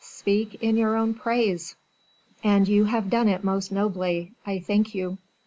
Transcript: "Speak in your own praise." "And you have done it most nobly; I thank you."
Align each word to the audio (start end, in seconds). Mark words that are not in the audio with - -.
"Speak 0.03 0.55
in 0.63 0.77
your 0.77 0.97
own 0.97 1.13
praise." 1.13 1.75
"And 2.43 2.67
you 2.67 2.85
have 2.85 3.07
done 3.11 3.27
it 3.29 3.43
most 3.43 3.71
nobly; 3.71 4.31
I 4.47 4.57
thank 4.57 4.95
you." 4.95 5.19